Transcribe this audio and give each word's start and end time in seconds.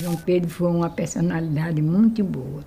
João 0.00 0.14
Pedro 0.14 0.48
foi 0.48 0.70
uma 0.70 0.88
personalidade 0.88 1.82
muito 1.82 2.22
boa. 2.22 2.62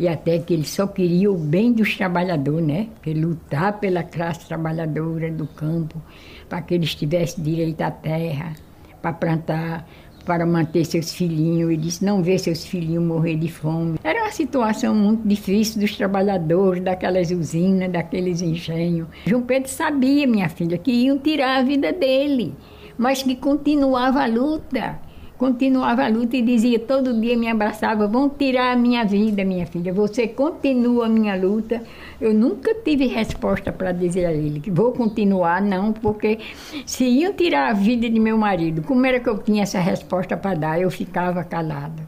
E 0.00 0.08
até 0.08 0.40
que 0.40 0.52
ele 0.52 0.66
só 0.66 0.84
queria 0.84 1.30
o 1.30 1.38
bem 1.38 1.72
dos 1.72 1.96
trabalhadores, 1.96 2.66
né? 2.66 2.88
Que 3.00 3.14
lutar 3.14 3.78
pela 3.78 4.02
classe 4.02 4.48
trabalhadora 4.48 5.30
do 5.30 5.46
campo, 5.46 6.02
para 6.48 6.60
que 6.60 6.74
eles 6.74 6.92
tivessem 6.92 7.44
direito 7.44 7.80
à 7.82 7.90
terra, 7.92 8.54
para 9.00 9.12
plantar, 9.12 9.88
para 10.24 10.44
manter 10.44 10.84
seus 10.84 11.12
filhinhos. 11.12 11.70
Ele 11.70 11.80
disse 11.80 12.04
não 12.04 12.20
ver 12.20 12.40
seus 12.40 12.66
filhinhos 12.66 13.04
morrer 13.04 13.36
de 13.36 13.48
fome. 13.48 13.96
Era 14.02 14.24
uma 14.24 14.32
situação 14.32 14.92
muito 14.92 15.28
difícil 15.28 15.80
dos 15.80 15.96
trabalhadores, 15.96 16.82
daquelas 16.82 17.30
usinas, 17.30 17.92
daqueles 17.92 18.42
engenhos. 18.42 19.06
João 19.24 19.42
Pedro 19.42 19.70
sabia, 19.70 20.26
minha 20.26 20.48
filha, 20.48 20.76
que 20.76 20.90
iam 20.90 21.16
tirar 21.16 21.60
a 21.60 21.62
vida 21.62 21.92
dele, 21.92 22.56
mas 22.98 23.22
que 23.22 23.36
continuava 23.36 24.24
a 24.24 24.26
luta 24.26 25.11
continuava 25.42 26.04
a 26.04 26.08
luta 26.08 26.36
e 26.36 26.40
dizia, 26.40 26.78
todo 26.78 27.20
dia 27.20 27.36
me 27.36 27.48
abraçava, 27.48 28.06
vão 28.06 28.28
tirar 28.28 28.74
a 28.74 28.76
minha 28.76 29.04
vida, 29.04 29.44
minha 29.44 29.66
filha, 29.66 29.92
você 29.92 30.28
continua 30.28 31.06
a 31.06 31.08
minha 31.08 31.34
luta. 31.34 31.82
Eu 32.20 32.32
nunca 32.32 32.72
tive 32.76 33.08
resposta 33.08 33.72
para 33.72 33.90
dizer 33.90 34.26
a 34.26 34.32
ele 34.32 34.60
que 34.60 34.70
vou 34.70 34.92
continuar, 34.92 35.60
não, 35.60 35.92
porque 35.92 36.38
se 36.86 37.02
iam 37.02 37.32
tirar 37.32 37.70
a 37.70 37.72
vida 37.72 38.08
de 38.08 38.20
meu 38.20 38.38
marido, 38.38 38.82
como 38.82 39.04
era 39.04 39.18
que 39.18 39.28
eu 39.28 39.36
tinha 39.36 39.64
essa 39.64 39.80
resposta 39.80 40.36
para 40.36 40.54
dar? 40.54 40.80
Eu 40.80 40.92
ficava 40.92 41.42
calada. 41.42 42.06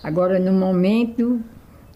Agora, 0.00 0.38
no 0.38 0.52
momento 0.52 1.40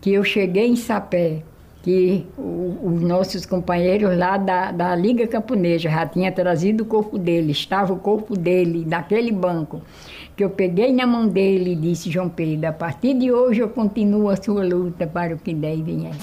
que 0.00 0.12
eu 0.12 0.24
cheguei 0.24 0.66
em 0.66 0.74
Sapé, 0.74 1.44
que 1.84 2.26
os 2.36 3.00
nossos 3.00 3.46
companheiros 3.46 4.18
lá 4.18 4.36
da, 4.36 4.72
da 4.72 4.94
Liga 4.96 5.24
Camponesa 5.28 5.88
já 5.88 6.04
tinham 6.04 6.32
trazido 6.32 6.82
o 6.82 6.86
corpo 6.86 7.16
dele, 7.16 7.52
estava 7.52 7.92
o 7.92 7.96
corpo 7.96 8.36
dele 8.36 8.84
naquele 8.84 9.30
banco 9.30 9.80
que 10.40 10.44
eu 10.44 10.48
peguei 10.48 10.90
na 10.90 11.06
mão 11.06 11.28
dele 11.28 11.72
e 11.72 11.76
disse, 11.76 12.10
João 12.10 12.30
Pedro, 12.30 12.66
a 12.66 12.72
partir 12.72 13.12
de 13.12 13.30
hoje 13.30 13.60
eu 13.60 13.68
continuo 13.68 14.30
a 14.30 14.42
sua 14.42 14.64
luta 14.64 15.06
para 15.06 15.34
o 15.34 15.38
que 15.38 15.52
der 15.52 15.76
e 15.76 15.82
vier. 15.82 16.14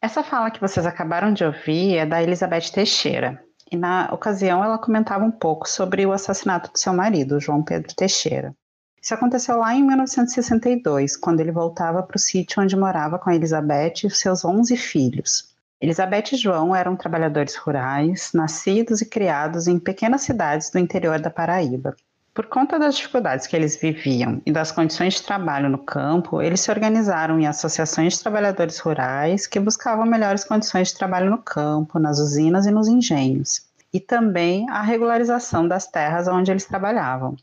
Essa 0.00 0.22
fala 0.22 0.50
que 0.50 0.58
vocês 0.58 0.86
acabaram 0.86 1.34
de 1.34 1.44
ouvir 1.44 1.98
é 1.98 2.06
da 2.06 2.22
Elizabeth 2.22 2.70
Teixeira. 2.72 3.38
E 3.70 3.76
na 3.76 4.08
ocasião 4.14 4.64
ela 4.64 4.78
comentava 4.78 5.26
um 5.26 5.30
pouco 5.30 5.68
sobre 5.68 6.06
o 6.06 6.12
assassinato 6.12 6.72
do 6.72 6.78
seu 6.78 6.94
marido, 6.94 7.38
João 7.38 7.62
Pedro 7.62 7.94
Teixeira. 7.94 8.54
Isso 9.02 9.12
aconteceu 9.12 9.58
lá 9.58 9.74
em 9.74 9.82
1962, 9.82 11.18
quando 11.18 11.40
ele 11.40 11.52
voltava 11.52 12.02
para 12.02 12.16
o 12.16 12.18
sítio 12.18 12.62
onde 12.62 12.74
morava 12.74 13.18
com 13.18 13.28
a 13.28 13.34
Elizabeth 13.34 14.04
e 14.04 14.10
seus 14.10 14.42
11 14.42 14.74
filhos. 14.78 15.54
Elizabeth 15.78 16.32
e 16.32 16.36
João 16.36 16.74
eram 16.74 16.96
trabalhadores 16.96 17.54
rurais, 17.54 18.30
nascidos 18.32 19.02
e 19.02 19.06
criados 19.06 19.66
em 19.66 19.78
pequenas 19.78 20.22
cidades 20.22 20.70
do 20.70 20.78
interior 20.78 21.20
da 21.20 21.28
Paraíba. 21.28 21.94
Por 22.32 22.46
conta 22.46 22.78
das 22.78 22.96
dificuldades 22.96 23.46
que 23.46 23.54
eles 23.54 23.76
viviam 23.76 24.40
e 24.46 24.52
das 24.52 24.72
condições 24.72 25.14
de 25.14 25.22
trabalho 25.22 25.68
no 25.68 25.78
campo, 25.78 26.40
eles 26.40 26.60
se 26.60 26.70
organizaram 26.70 27.38
em 27.38 27.46
associações 27.46 28.14
de 28.14 28.22
trabalhadores 28.22 28.78
rurais 28.78 29.46
que 29.46 29.60
buscavam 29.60 30.06
melhores 30.06 30.44
condições 30.44 30.88
de 30.88 30.98
trabalho 30.98 31.30
no 31.30 31.42
campo, 31.42 31.98
nas 31.98 32.18
usinas 32.18 32.64
e 32.64 32.70
nos 32.70 32.88
engenhos, 32.88 33.66
e 33.92 34.00
também 34.00 34.68
a 34.70 34.80
regularização 34.80 35.68
das 35.68 35.86
terras 35.86 36.26
onde 36.26 36.50
eles 36.50 36.64
trabalhavam. 36.64 37.36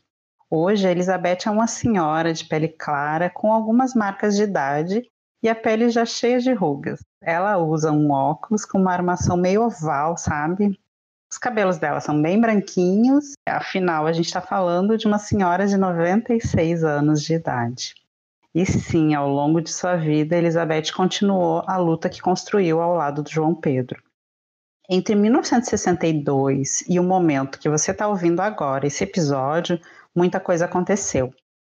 Hoje, 0.50 0.88
Elizabeth 0.88 1.46
é 1.46 1.50
uma 1.50 1.68
senhora 1.68 2.32
de 2.32 2.44
pele 2.44 2.68
clara 2.68 3.30
com 3.30 3.52
algumas 3.52 3.94
marcas 3.94 4.36
de 4.36 4.42
idade 4.42 5.02
e 5.44 5.48
a 5.48 5.54
pele 5.54 5.90
já 5.90 6.06
cheia 6.06 6.40
de 6.40 6.54
rugas. 6.54 7.04
Ela 7.22 7.58
usa 7.58 7.92
um 7.92 8.10
óculos 8.10 8.64
com 8.64 8.78
uma 8.78 8.92
armação 8.92 9.36
meio 9.36 9.62
oval, 9.62 10.16
sabe? 10.16 10.80
Os 11.30 11.36
cabelos 11.36 11.76
dela 11.76 12.00
são 12.00 12.20
bem 12.22 12.40
branquinhos, 12.40 13.34
afinal, 13.46 14.06
a 14.06 14.12
gente 14.12 14.24
está 14.24 14.40
falando 14.40 14.96
de 14.96 15.06
uma 15.06 15.18
senhora 15.18 15.66
de 15.66 15.76
96 15.76 16.82
anos 16.82 17.22
de 17.22 17.34
idade. 17.34 17.94
E 18.54 18.64
sim, 18.64 19.14
ao 19.14 19.28
longo 19.28 19.60
de 19.60 19.70
sua 19.70 19.96
vida, 19.96 20.34
Elizabeth 20.34 20.92
continuou 20.96 21.62
a 21.66 21.76
luta 21.76 22.08
que 22.08 22.22
construiu 22.22 22.80
ao 22.80 22.94
lado 22.94 23.22
do 23.22 23.30
João 23.30 23.54
Pedro. 23.54 24.02
Entre 24.88 25.14
1962 25.14 26.84
e 26.88 26.98
o 26.98 27.02
momento 27.02 27.58
que 27.58 27.68
você 27.68 27.90
está 27.90 28.08
ouvindo 28.08 28.40
agora, 28.40 28.86
esse 28.86 29.04
episódio, 29.04 29.78
muita 30.14 30.40
coisa 30.40 30.64
aconteceu. 30.64 31.34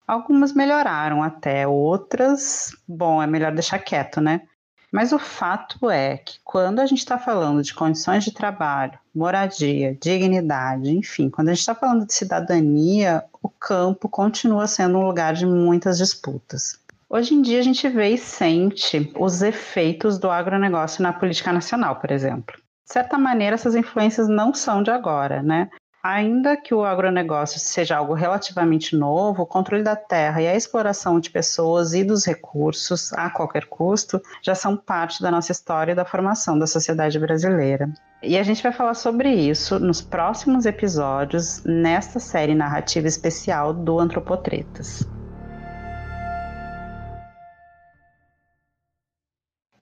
Algumas 0.08 0.54
melhoraram 0.54 1.22
até, 1.22 1.68
outras, 1.68 2.72
bom, 2.88 3.22
é 3.22 3.28
melhor 3.28 3.52
deixar 3.52 3.80
quieto, 3.80 4.22
né? 4.22 4.42
Mas 4.90 5.12
o 5.12 5.20
fato 5.20 5.90
é 5.92 6.18
que 6.18 6.40
quando 6.46 6.80
a 6.80 6.86
gente 6.86 7.00
está 7.00 7.20
falando 7.20 7.62
de 7.62 7.74
condições 7.74 8.24
de 8.24 8.32
trabalho, 8.32 8.98
moradia, 9.14 9.98
dignidade, 10.02 10.90
enfim, 10.90 11.30
quando 11.30 11.50
a 11.50 11.54
gente 11.54 11.60
está 11.60 11.76
falando 11.76 12.06
de 12.06 12.14
cidadania, 12.14 13.26
o 13.44 13.50
campo 13.50 14.08
continua 14.08 14.66
sendo 14.66 14.98
um 14.98 15.06
lugar 15.06 15.34
de 15.34 15.46
muitas 15.46 15.98
disputas. 15.98 16.80
Hoje 17.10 17.34
em 17.34 17.42
dia 17.42 17.60
a 17.60 17.64
gente 17.64 17.88
vê 17.90 18.10
e 18.10 18.18
sente 18.18 19.12
os 19.20 19.42
efeitos 19.42 20.18
do 20.18 20.30
agronegócio 20.30 21.04
na 21.04 21.12
política 21.12 21.52
nacional, 21.52 21.98
por 21.98 22.12
exemplo. 22.12 22.56
De 22.86 22.94
certa 22.94 23.18
maneira, 23.18 23.56
essas 23.56 23.76
influências 23.76 24.30
não 24.30 24.54
são 24.54 24.82
de 24.82 24.90
agora, 24.90 25.44
né? 25.44 25.70
Ainda 26.08 26.56
que 26.56 26.74
o 26.74 26.86
agronegócio 26.86 27.60
seja 27.60 27.98
algo 27.98 28.14
relativamente 28.14 28.96
novo, 28.96 29.44
o 29.44 29.46
controle 29.46 29.84
da 29.84 29.94
terra 29.94 30.42
e 30.42 30.48
a 30.48 30.56
exploração 30.56 31.20
de 31.20 31.30
pessoas 31.30 31.92
e 31.92 32.02
dos 32.02 32.24
recursos 32.26 33.12
a 33.12 33.30
qualquer 33.30 33.66
custo 33.66 34.22
já 34.42 34.56
são 34.56 34.78
parte 34.78 35.22
da 35.22 35.30
nossa 35.30 35.52
história 35.52 35.92
e 35.92 35.96
da 35.96 36.06
formação 36.06 36.58
da 36.58 36.66
sociedade 36.66 37.20
brasileira. 37.20 37.92
E 38.24 38.38
a 38.38 38.44
gente 38.44 38.64
vai 38.64 38.72
falar 38.72 38.94
sobre 38.94 39.34
isso 39.34 39.80
nos 39.80 40.00
próximos 40.00 40.66
episódios 40.66 41.62
nesta 41.66 42.22
série 42.22 42.56
narrativa 42.56 43.06
especial 43.06 43.74
do 43.74 44.00
Antropotretas. 44.00 45.06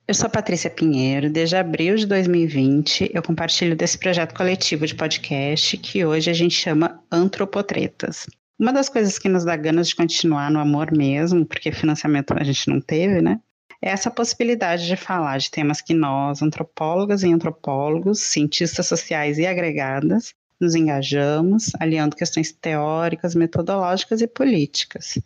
Eu 0.07 0.13
sou 0.13 0.29
Patrícia 0.29 0.69
Pinheiro. 0.69 1.31
Desde 1.31 1.55
abril 1.55 1.95
de 1.95 2.05
2020, 2.05 3.09
eu 3.11 3.23
compartilho 3.23 3.75
desse 3.75 3.97
projeto 3.97 4.35
coletivo 4.35 4.85
de 4.85 4.93
podcast 4.93 5.75
que 5.77 6.05
hoje 6.05 6.29
a 6.29 6.33
gente 6.33 6.53
chama 6.53 7.03
Antropotretas. 7.11 8.27
Uma 8.59 8.71
das 8.71 8.87
coisas 8.87 9.17
que 9.17 9.27
nos 9.27 9.43
dá 9.43 9.55
ganas 9.55 9.87
de 9.87 9.95
continuar 9.95 10.51
no 10.51 10.59
amor 10.59 10.95
mesmo, 10.95 11.43
porque 11.43 11.71
financiamento 11.71 12.35
a 12.37 12.43
gente 12.43 12.69
não 12.69 12.79
teve, 12.79 13.19
né? 13.19 13.39
É 13.81 13.89
essa 13.89 14.11
possibilidade 14.11 14.85
de 14.85 14.95
falar 14.95 15.39
de 15.39 15.49
temas 15.49 15.81
que 15.81 15.95
nós, 15.95 16.43
antropólogas 16.43 17.23
e 17.23 17.33
antropólogos, 17.33 18.19
cientistas 18.19 18.85
sociais 18.85 19.39
e 19.39 19.47
agregadas, 19.47 20.35
nos 20.61 20.75
engajamos, 20.75 21.71
aliando 21.79 22.15
questões 22.15 22.51
teóricas, 22.51 23.33
metodológicas 23.33 24.21
e 24.21 24.27
políticas. 24.27 25.17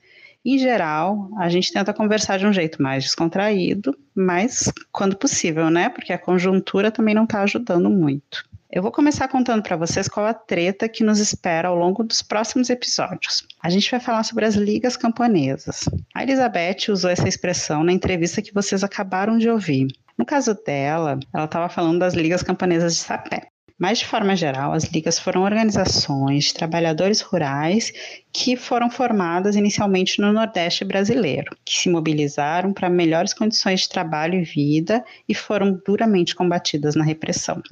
Em 0.45 0.57
geral, 0.57 1.29
a 1.37 1.49
gente 1.49 1.71
tenta 1.71 1.93
conversar 1.93 2.39
de 2.39 2.47
um 2.47 2.53
jeito 2.53 2.81
mais 2.81 3.03
descontraído, 3.03 3.97
mas 4.15 4.71
quando 4.91 5.17
possível, 5.17 5.69
né? 5.69 5.89
Porque 5.89 6.13
a 6.13 6.17
conjuntura 6.17 6.91
também 6.91 7.13
não 7.13 7.25
está 7.25 7.41
ajudando 7.41 7.89
muito. 7.89 8.47
Eu 8.71 8.83
vou 8.83 8.91
começar 8.91 9.27
contando 9.27 9.63
para 9.63 9.75
vocês 9.75 10.07
qual 10.07 10.27
a 10.27 10.33
treta 10.33 10.87
que 10.87 11.03
nos 11.03 11.19
espera 11.19 11.69
ao 11.69 11.75
longo 11.75 12.03
dos 12.03 12.21
próximos 12.21 12.69
episódios. 12.69 13.43
A 13.63 13.69
gente 13.69 13.89
vai 13.89 13.99
falar 13.99 14.23
sobre 14.23 14.45
as 14.45 14.53
ligas 14.53 14.95
camponesas. 14.95 15.89
A 16.13 16.21
Elizabeth 16.21 16.89
usou 16.89 17.09
essa 17.09 17.27
expressão 17.27 17.83
na 17.83 17.91
entrevista 17.91 18.43
que 18.43 18.53
vocês 18.53 18.83
acabaram 18.83 19.39
de 19.39 19.49
ouvir. 19.49 19.87
No 20.15 20.23
caso 20.23 20.53
dela, 20.53 21.19
ela 21.33 21.45
estava 21.45 21.67
falando 21.67 21.99
das 21.99 22.13
ligas 22.13 22.43
camponesas 22.43 22.93
de 22.93 22.99
Sapé. 22.99 23.47
Mas, 23.79 23.99
de 23.99 24.05
forma 24.05 24.35
geral, 24.35 24.73
as 24.73 24.83
ligas 24.83 25.17
foram 25.17 25.43
organizações 25.43 26.45
de 26.45 26.53
trabalhadores 26.53 27.21
rurais 27.21 27.93
que 28.33 28.57
foram 28.57 28.89
formadas 28.89 29.55
inicialmente 29.55 30.19
no 30.19 30.33
Nordeste 30.33 30.83
brasileiro, 30.83 31.55
que 31.63 31.77
se 31.77 31.89
mobilizaram 31.89 32.73
para 32.73 32.89
melhores 32.89 33.33
condições 33.33 33.81
de 33.81 33.89
trabalho 33.89 34.35
e 34.35 34.43
vida 34.43 35.01
e 35.29 35.33
foram 35.33 35.79
duramente 35.85 36.35
combatidas 36.35 36.93
na 36.93 37.05
repressão. 37.05 37.63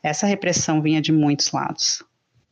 Essa 0.00 0.24
repressão 0.24 0.80
vinha 0.80 1.02
de 1.02 1.10
muitos 1.10 1.50
lados. 1.50 2.04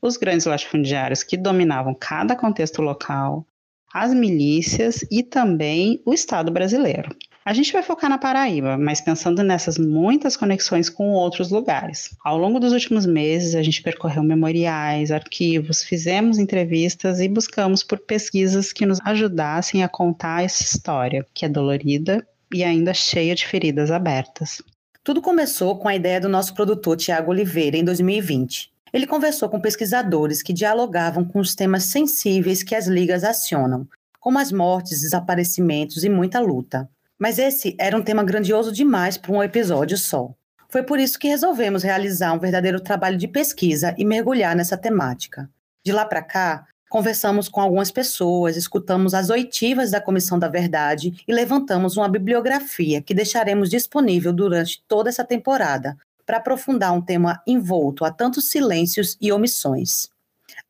Os 0.03 0.17
grandes 0.17 0.45
latifundiários 0.45 1.23
que 1.23 1.37
dominavam 1.37 1.95
cada 1.95 2.35
contexto 2.35 2.83
local, 2.83 3.47
as 3.93 4.13
milícias 4.13 5.07
e 5.09 5.23
também 5.23 6.03
o 6.05 6.13
Estado 6.13 6.51
brasileiro. 6.51 7.15
A 7.47 7.53
gente 7.53 7.75
vai 7.75 7.83
focar 7.83 8.09
na 8.09 8.17
Paraíba, 8.17 8.79
mas 8.79 9.03
pensando 9.03 9.43
nessas 9.43 9.77
muitas 9.77 10.35
conexões 10.35 10.89
com 10.89 11.11
outros 11.11 11.51
lugares. 11.51 12.17
Ao 12.25 12.39
longo 12.39 12.59
dos 12.59 12.73
últimos 12.73 13.05
meses, 13.05 13.55
a 13.55 13.63
gente 13.63 13.83
percorreu 13.83 14.23
memoriais, 14.23 15.11
arquivos, 15.11 15.83
fizemos 15.83 16.39
entrevistas 16.39 17.21
e 17.21 17.29
buscamos 17.29 17.83
por 17.83 17.99
pesquisas 17.99 18.73
que 18.73 18.87
nos 18.87 18.99
ajudassem 19.05 19.85
a 19.85 19.89
contar 19.89 20.43
essa 20.43 20.63
história, 20.63 21.27
que 21.35 21.45
é 21.45 21.49
dolorida 21.49 22.27
e 22.51 22.65
ainda 22.65 22.95
cheia 22.95 23.35
de 23.35 23.47
feridas 23.47 23.91
abertas. 23.91 24.63
Tudo 25.03 25.21
começou 25.21 25.77
com 25.77 25.87
a 25.87 25.95
ideia 25.95 26.19
do 26.19 26.31
nosso 26.31 26.55
produtor 26.55 26.97
Tiago 26.97 27.31
Oliveira 27.31 27.77
em 27.77 27.85
2020. 27.85 28.73
Ele 28.91 29.07
conversou 29.07 29.51
com 29.51 29.61
pesquisadores 29.61 30.43
que 30.43 30.55
dialogavam 30.55 31.23
com 31.23 31.41
os 31.41 31.55
temas 31.55 31.83
sensíveis 31.83 32.63
que 32.63 32.75
as 32.75 32.87
ligas 32.87 33.23
acionam, 33.23 33.87
como 34.19 34.39
as 34.39 34.51
mortes, 34.51 35.03
desaparecimentos 35.03 36.05
e 36.05 36.09
muita 36.09 36.41
luta. 36.41 36.89
Mas 37.19 37.39
esse 37.39 37.77
era 37.79 37.97
um 37.97 38.03
tema 38.03 38.25
grandioso 38.25 38.73
demais 38.73 39.17
para 39.17 39.33
um 39.33 39.43
episódio 39.43 39.97
só. 39.97 40.35
Foi 40.69 40.83
por 40.83 40.99
isso 40.99 41.19
que 41.19 41.29
resolvemos 41.29 41.83
realizar 41.83 42.33
um 42.33 42.39
verdadeiro 42.39 42.81
trabalho 42.81 43.17
de 43.17 43.29
pesquisa 43.29 43.95
e 43.97 44.05
mergulhar 44.05 44.57
nessa 44.57 44.77
temática. 44.77 45.49
De 45.85 45.93
lá 45.93 46.05
para 46.05 46.23
cá, 46.23 46.67
conversamos 46.89 47.49
com 47.49 47.61
algumas 47.61 47.91
pessoas, 47.91 48.57
escutamos 48.57 49.15
as 49.15 49.31
oitivas 49.31 49.93
da 49.93 50.01
Comissão 50.01 50.39
da 50.39 50.49
Verdade 50.49 51.23
e 51.29 51.33
levantamos 51.33 51.97
uma 51.97 52.09
bibliografia 52.09 53.01
que 53.01 53.15
deixaremos 53.15 53.71
disponível 53.71 54.33
durante 54.33 54.83
toda 54.89 55.09
essa 55.09 55.25
temporada 55.25 55.97
para 56.27 56.39
aprofundar 56.39 56.93
um 56.93 57.01
tema 57.01 57.41
envolto 57.47 58.05
a 58.05 58.11
tantos 58.11 58.51
silêncios 58.51 59.17
e 59.21 59.31
omissões. 59.31 60.09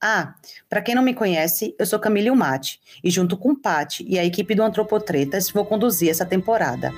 Ah, 0.07 0.35
para 0.69 0.83
quem 0.83 0.95
não 0.95 1.03
me 1.03 1.15
conhece, 1.15 1.75
eu 1.79 1.87
sou 1.87 1.99
Camille 1.99 2.31
Umati 2.31 2.79
e 3.03 3.09
junto 3.09 3.39
com 3.39 3.55
Pati 3.55 4.05
e 4.07 4.19
a 4.19 4.25
equipe 4.25 4.55
do 4.55 4.63
Antropotretas 4.63 5.49
vou 5.49 5.65
conduzir 5.65 6.11
essa 6.11 6.27
temporada. 6.27 6.93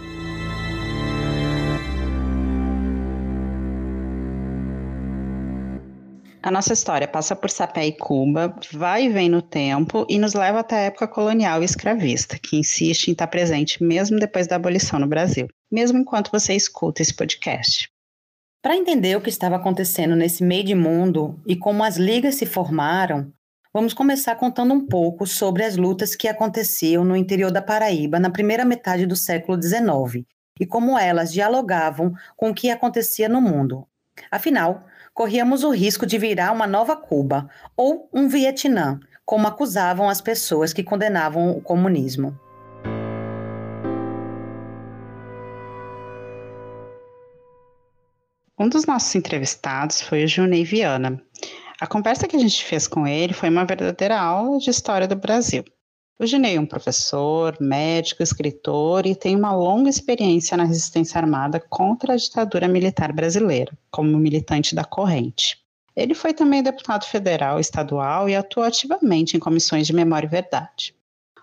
A 6.43 6.51
nossa 6.51 6.73
história 6.73 7.07
passa 7.07 7.37
por 7.37 7.49
Sapé 7.49 7.87
e 7.87 7.93
Cuba, 7.93 8.53
vai 8.73 9.05
e 9.05 9.09
vem 9.09 9.29
no 9.29 9.41
tempo 9.41 10.05
e 10.09 10.19
nos 10.19 10.35
leva 10.35 10.59
até 10.59 10.75
a 10.75 10.81
época 10.87 11.07
colonial 11.07 11.63
e 11.63 11.65
escravista, 11.65 12.37
que 12.41 12.57
insiste 12.57 13.07
em 13.07 13.13
estar 13.13 13.29
presente 13.29 13.85
mesmo 13.85 14.19
depois 14.19 14.49
da 14.49 14.57
abolição 14.57 14.99
no 14.99 15.07
Brasil, 15.07 15.47
mesmo 15.71 15.97
enquanto 15.97 16.33
você 16.33 16.55
escuta 16.55 17.03
esse 17.03 17.15
podcast. 17.15 17.89
Para 18.67 18.77
entender 18.77 19.17
o 19.17 19.21
que 19.21 19.31
estava 19.31 19.55
acontecendo 19.55 20.17
nesse 20.17 20.43
meio 20.43 20.65
de 20.65 20.75
mundo 20.75 21.41
e 21.47 21.55
como 21.55 21.85
as 21.85 21.97
ligas 21.97 22.35
se 22.35 22.45
formaram, 22.45 23.33
vamos 23.73 23.95
começar 23.95 24.35
contando 24.35 24.75
um 24.75 24.85
pouco 24.85 25.25
sobre 25.25 25.63
as 25.63 25.77
lutas 25.77 26.17
que 26.17 26.27
aconteciam 26.27 27.05
no 27.05 27.15
interior 27.15 27.53
da 27.53 27.63
Paraíba 27.63 28.19
na 28.19 28.29
primeira 28.29 28.65
metade 28.65 29.07
do 29.07 29.15
século 29.15 29.57
XIX 29.63 30.27
e 30.59 30.67
como 30.67 30.99
elas 30.99 31.33
dialogavam 31.33 32.13
com 32.37 32.51
o 32.51 32.55
que 32.55 32.69
acontecia 32.69 33.29
no 33.29 33.41
mundo. 33.41 33.87
Afinal, 34.33 34.85
corríamos 35.15 35.63
o 35.63 35.71
risco 35.71 36.05
de 36.05 36.19
virar 36.19 36.51
uma 36.51 36.67
nova 36.67 36.97
Cuba 36.97 37.49
ou 37.77 38.11
um 38.13 38.27
Vietnã, 38.27 38.99
como 39.25 39.47
acusavam 39.47 40.09
as 40.09 40.21
pessoas 40.21 40.73
que 40.73 40.83
condenavam 40.83 41.53
o 41.53 41.61
comunismo. 41.61 42.37
Um 48.59 48.71
dos 48.71 48.87
nossos 48.87 49.15
entrevistados 49.15 50.01
foi 50.01 50.25
o 50.25 50.29
Junei 50.29 50.65
Viana. 50.65 51.23
A 51.79 51.87
conversa 51.87 52.27
que 52.27 52.37
a 52.37 52.39
gente 52.39 52.65
fez 52.65 52.89
com 52.89 53.07
ele 53.07 53.35
foi 53.35 53.51
uma 53.51 53.67
verdadeira 53.67 54.19
aula 54.19 54.59
de 54.59 54.71
história 54.71 55.07
do 55.07 55.15
Brasil. 55.15 55.63
O 56.19 56.25
Ginei 56.25 56.57
é 56.57 56.61
um 56.61 56.65
professor, 56.65 57.55
médico, 57.61 58.23
escritor 58.23 59.05
e 59.05 59.15
tem 59.15 59.37
uma 59.37 59.55
longa 59.55 59.91
experiência 59.91 60.57
na 60.57 60.65
resistência 60.65 61.21
armada 61.21 61.61
contra 61.61 62.15
a 62.15 62.17
ditadura 62.17 62.67
militar 62.67 63.13
brasileira, 63.13 63.77
como 63.91 64.17
militante 64.17 64.75
da 64.75 64.87
corrente. 64.87 65.59
Ele 65.95 66.15
foi 66.15 66.33
também 66.33 66.63
deputado 66.63 67.05
federal 67.05 67.61
estadual 67.61 68.27
e 68.27 68.35
atuou 68.35 68.65
ativamente 68.65 69.37
em 69.37 69.41
comissões 69.41 69.87
de 69.87 69.93
memória 69.93 70.27
e 70.27 70.31
verdade. 70.31 70.96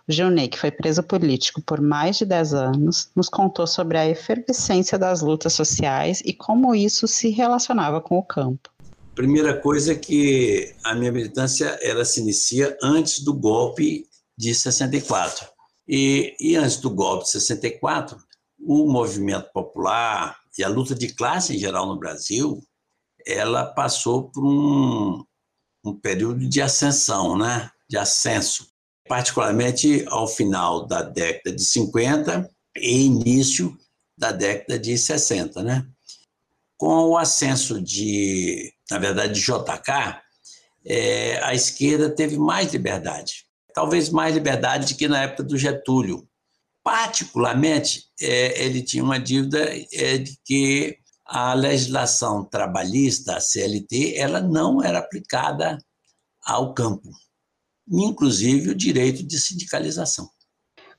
Gilney, 0.07 0.49
que 0.49 0.59
foi 0.59 0.69
preso 0.69 1.01
político 1.01 1.61
por 1.61 1.79
mais 1.81 2.17
de 2.17 2.25
10 2.25 2.53
anos, 2.53 3.09
nos 3.15 3.29
contou 3.29 3.65
sobre 3.65 3.97
a 3.97 4.07
efervescência 4.07 4.97
das 4.97 5.21
lutas 5.21 5.53
sociais 5.53 6.21
e 6.25 6.33
como 6.33 6.75
isso 6.75 7.07
se 7.07 7.29
relacionava 7.29 8.01
com 8.01 8.17
o 8.17 8.23
campo. 8.23 8.69
Primeira 9.15 9.59
coisa 9.59 9.93
é 9.93 9.95
que 9.95 10.75
a 10.83 10.93
minha 10.95 11.11
militância 11.11 11.77
ela 11.81 12.03
se 12.03 12.19
inicia 12.19 12.77
antes 12.81 13.19
do 13.23 13.33
golpe 13.33 14.07
de 14.37 14.53
64. 14.53 15.47
E, 15.87 16.35
e 16.39 16.55
antes 16.55 16.77
do 16.77 16.89
golpe 16.89 17.25
de 17.25 17.31
64, 17.31 18.17
o 18.59 18.91
movimento 18.91 19.51
popular 19.53 20.37
e 20.57 20.63
a 20.63 20.69
luta 20.69 20.95
de 20.95 21.09
classe 21.13 21.55
em 21.55 21.59
geral 21.59 21.85
no 21.85 21.99
Brasil, 21.99 22.61
ela 23.25 23.65
passou 23.65 24.29
por 24.29 24.43
um, 24.43 25.23
um 25.85 25.93
período 25.93 26.47
de 26.47 26.61
ascensão, 26.61 27.37
né? 27.37 27.69
de 27.89 27.97
ascenso, 27.97 28.72
particularmente 29.07 30.05
ao 30.07 30.27
final 30.27 30.85
da 30.85 31.01
década 31.01 31.55
de 31.55 31.63
50 31.63 32.49
e 32.77 33.05
início 33.05 33.77
da 34.17 34.31
década 34.31 34.79
de 34.79 34.97
60. 34.97 35.61
Né? 35.63 35.85
Com 36.77 37.09
o 37.09 37.17
ascenso 37.17 37.81
de, 37.81 38.73
na 38.89 38.97
verdade, 38.97 39.33
de 39.33 39.41
JK, 39.41 40.21
é, 40.85 41.39
a 41.43 41.53
esquerda 41.53 42.09
teve 42.09 42.37
mais 42.37 42.71
liberdade 42.71 43.43
talvez 43.73 44.09
mais 44.09 44.33
liberdade 44.33 44.95
que 44.95 45.07
na 45.07 45.23
época 45.23 45.43
do 45.43 45.57
Getúlio. 45.57 46.27
Particularmente, 46.83 48.05
é, 48.21 48.63
ele 48.63 48.83
tinha 48.83 49.03
uma 49.03 49.19
dívida 49.19 49.59
é, 49.91 50.17
de 50.17 50.37
que 50.45 50.97
a 51.25 51.53
legislação 51.53 52.43
trabalhista, 52.43 53.35
a 53.35 53.41
CLT, 53.41 54.15
ela 54.17 54.41
não 54.41 54.83
era 54.83 54.99
aplicada 54.99 55.77
ao 56.45 56.73
campo, 56.73 57.09
inclusive 57.87 58.71
o 58.71 58.75
direito 58.75 59.23
de 59.23 59.39
sindicalização. 59.39 60.29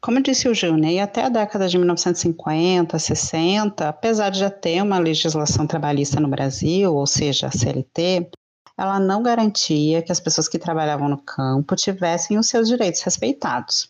Como 0.00 0.20
disse 0.20 0.48
o 0.48 0.54
Gilney, 0.54 1.00
até 1.00 1.22
a 1.24 1.28
década 1.30 1.66
de 1.66 1.78
1950, 1.78 2.98
60, 2.98 3.88
apesar 3.88 4.28
de 4.28 4.38
já 4.38 4.50
ter 4.50 4.82
uma 4.82 4.98
legislação 4.98 5.66
trabalhista 5.66 6.20
no 6.20 6.28
Brasil, 6.28 6.94
ou 6.94 7.06
seja, 7.06 7.46
a 7.46 7.50
CLT, 7.50 8.28
ela 8.76 9.00
não 9.00 9.22
garantia 9.22 10.02
que 10.02 10.12
as 10.12 10.20
pessoas 10.20 10.46
que 10.46 10.58
trabalhavam 10.58 11.08
no 11.08 11.16
campo 11.16 11.74
tivessem 11.74 12.36
os 12.36 12.48
seus 12.48 12.68
direitos 12.68 13.00
respeitados. 13.00 13.88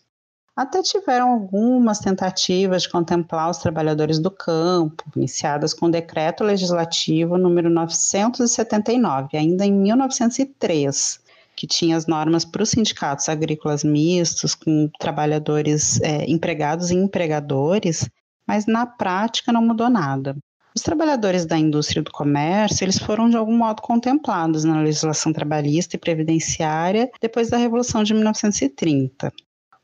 Até 0.55 0.83
tiveram 0.83 1.33
algumas 1.33 1.99
tentativas 1.99 2.83
de 2.83 2.91
contemplar 2.91 3.51
os 3.51 3.59
trabalhadores 3.59 4.21
do 4.21 4.31
campo, 4.31 5.03
iniciadas 5.17 5.75
com 5.75 5.87
o 5.87 5.91
Decreto 5.91 6.45
Legislativo 6.45 7.37
número 7.37 7.69
979, 7.69 9.37
ainda 9.37 9.67
em 9.67 9.73
1903, 9.73 11.24
que 11.57 11.67
tinha 11.67 11.97
as 11.97 12.07
normas 12.07 12.45
para 12.45 12.63
os 12.63 12.71
sindicatos 12.71 13.29
agrícolas 13.29 13.85
mistos, 13.85 14.55
com 14.55 14.91
trabalhadores 14.99 16.01
é, 16.01 16.25
empregados 16.31 16.91
e 16.91 16.95
empregadores, 16.95 18.09
mas 18.47 18.67
na 18.67 18.87
prática 18.87 19.53
não 19.53 19.63
mudou 19.63 19.89
nada. 19.89 20.37
Os 20.77 20.83
trabalhadores 20.83 21.47
da 21.47 21.57
indústria 21.57 22.03
do 22.03 22.11
comércio, 22.11 22.85
eles 22.85 22.99
foram 22.99 23.31
de 23.31 23.37
algum 23.37 23.57
modo 23.57 23.81
contemplados 23.81 24.65
na 24.65 24.81
legislação 24.81 25.33
trabalhista 25.33 25.95
e 25.95 25.99
previdenciária 26.01 27.09
depois 27.21 27.49
da 27.49 27.57
Revolução 27.57 28.03
de 28.03 28.13
1930. 28.13 29.33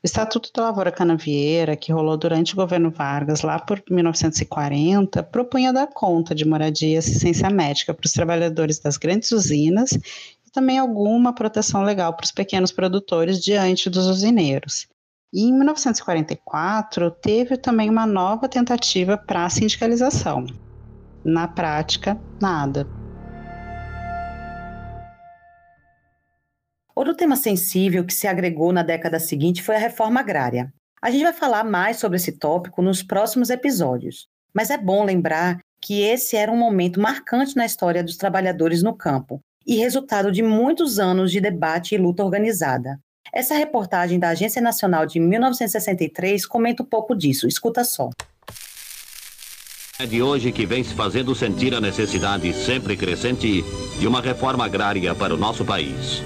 O 0.03 0.07
Estatuto 0.07 0.51
da 0.55 0.63
Lavoura 0.63 0.91
Canavieira, 0.91 1.77
que 1.77 1.93
rolou 1.93 2.17
durante 2.17 2.55
o 2.55 2.57
governo 2.57 2.91
Vargas, 2.91 3.43
lá 3.43 3.59
por 3.59 3.83
1940, 3.89 5.23
propunha 5.25 5.75
dar 5.75 5.87
conta 5.89 6.35
de 6.35 6.47
moradia 6.47 6.95
e 6.95 6.97
assistência 6.97 7.51
médica 7.51 7.93
para 7.93 8.07
os 8.07 8.13
trabalhadores 8.13 8.79
das 8.79 8.97
grandes 8.97 9.31
usinas 9.31 9.93
e 9.93 10.40
também 10.53 10.79
alguma 10.79 11.35
proteção 11.35 11.83
legal 11.83 12.15
para 12.15 12.25
os 12.25 12.33
pequenos 12.33 12.73
produtores 12.73 13.41
diante 13.41 13.89
dos 13.89 14.07
usineiros. 14.07 14.87
E 15.33 15.45
em 15.45 15.53
1944, 15.53 17.11
teve 17.13 17.57
também 17.57 17.89
uma 17.89 18.07
nova 18.07 18.49
tentativa 18.49 19.17
para 19.17 19.45
a 19.45 19.51
sindicalização. 19.51 20.45
Na 21.25 21.47
prática, 21.47 22.21
nada. 22.41 22.87
Outro 26.95 27.15
tema 27.15 27.37
sensível 27.37 28.05
que 28.05 28.13
se 28.13 28.27
agregou 28.27 28.73
na 28.73 28.83
década 28.83 29.21
seguinte 29.21 29.63
foi 29.63 29.77
a 29.77 29.79
reforma 29.79 30.21
agrária. 30.21 30.73
A 31.01 31.11
gente 31.11 31.23
vai 31.23 31.33
falar 31.33 31.65
mais 31.65 31.99
sobre 31.99 32.17
esse 32.17 32.33
tópico 32.33 32.83
nos 32.83 33.03
próximos 33.03 33.49
episódios, 33.49 34.27
mas 34.53 34.69
é 34.69 34.77
bom 34.77 35.05
lembrar 35.05 35.61
que 35.81 36.03
esse 36.03 36.37
era 36.37 36.53
um 36.53 36.59
momento 36.59 37.01
marcante 37.01 37.57
na 37.57 37.65
história 37.65 38.03
dos 38.03 38.17
trabalhadores 38.17 38.83
no 38.83 38.95
campo 38.95 39.41
e 39.67 39.77
resultado 39.77 40.33
de 40.33 40.43
muitos 40.43 40.99
anos 40.99 41.31
de 41.31 41.41
debate 41.41 41.95
e 41.95 41.99
luta 41.99 42.25
organizada. 42.25 42.99
Essa 43.33 43.55
reportagem 43.55 44.19
da 44.19 44.31
Agência 44.31 44.61
Nacional 44.61 45.07
de 45.07 45.21
1963 45.21 46.45
comenta 46.47 46.83
um 46.83 46.87
pouco 46.87 47.15
disso. 47.15 47.47
Escuta 47.47 47.85
só. 47.85 48.11
É 49.99 50.07
de 50.07 50.23
hoje 50.23 50.51
que 50.51 50.65
vem 50.65 50.83
se 50.83 50.95
fazendo 50.95 51.35
sentir 51.35 51.75
a 51.75 51.81
necessidade 51.81 52.53
sempre 52.55 52.97
crescente 52.97 53.63
de 53.99 54.07
uma 54.09 54.21
reforma 54.21 54.65
agrária 54.65 55.15
para 55.15 55.35
o 55.35 55.37
nosso 55.37 55.65
país. 55.65 56.23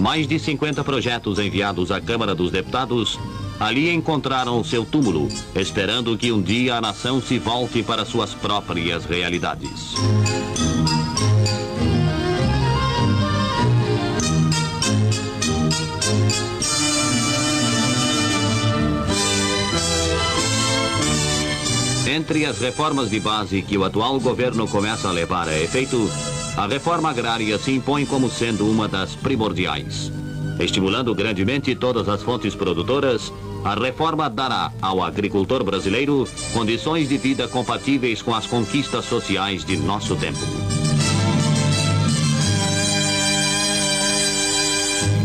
Mais 0.00 0.26
de 0.26 0.38
50 0.38 0.82
projetos 0.82 1.38
enviados 1.38 1.92
à 1.92 2.00
Câmara 2.00 2.34
dos 2.34 2.50
Deputados 2.50 3.18
ali 3.60 3.90
encontraram 3.90 4.64
seu 4.64 4.84
túmulo, 4.84 5.28
esperando 5.54 6.16
que 6.18 6.32
um 6.32 6.42
dia 6.42 6.76
a 6.76 6.80
nação 6.80 7.20
se 7.20 7.38
volte 7.38 7.82
para 7.82 8.04
suas 8.04 8.34
próprias 8.34 9.04
realidades. 9.04 9.94
Entre 22.14 22.46
as 22.46 22.60
reformas 22.60 23.10
de 23.10 23.18
base 23.18 23.60
que 23.60 23.76
o 23.76 23.82
atual 23.82 24.20
governo 24.20 24.68
começa 24.68 25.08
a 25.08 25.10
levar 25.10 25.48
a 25.48 25.58
efeito, 25.58 26.08
a 26.56 26.64
reforma 26.64 27.10
agrária 27.10 27.58
se 27.58 27.72
impõe 27.72 28.06
como 28.06 28.30
sendo 28.30 28.70
uma 28.70 28.86
das 28.86 29.16
primordiais. 29.16 30.12
Estimulando 30.60 31.12
grandemente 31.12 31.74
todas 31.74 32.08
as 32.08 32.22
fontes 32.22 32.54
produtoras, 32.54 33.32
a 33.64 33.74
reforma 33.74 34.30
dará 34.30 34.72
ao 34.80 35.02
agricultor 35.02 35.64
brasileiro 35.64 36.24
condições 36.52 37.08
de 37.08 37.18
vida 37.18 37.48
compatíveis 37.48 38.22
com 38.22 38.32
as 38.32 38.46
conquistas 38.46 39.06
sociais 39.06 39.64
de 39.64 39.76
nosso 39.76 40.14
tempo. 40.14 40.38